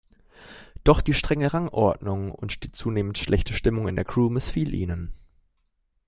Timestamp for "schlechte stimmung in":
3.19-3.95